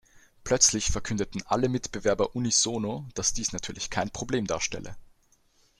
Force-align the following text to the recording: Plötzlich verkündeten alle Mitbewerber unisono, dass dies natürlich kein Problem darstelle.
Plötzlich 0.43 0.87
verkündeten 0.89 1.43
alle 1.45 1.69
Mitbewerber 1.69 2.35
unisono, 2.35 3.07
dass 3.13 3.33
dies 3.33 3.51
natürlich 3.53 3.91
kein 3.91 4.09
Problem 4.09 4.47
darstelle. 4.47 4.95